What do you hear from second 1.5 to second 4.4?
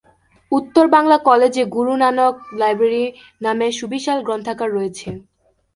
এ Guru Nanak library নামে সুবিশাল